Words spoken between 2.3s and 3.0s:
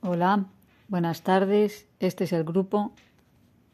el grupo